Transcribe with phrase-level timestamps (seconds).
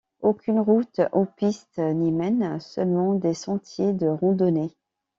[0.23, 4.71] Aucune route ou piste n'y mène, seulement des sentiers de randonnée.